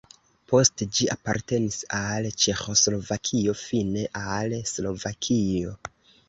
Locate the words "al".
1.97-2.27, 4.23-4.57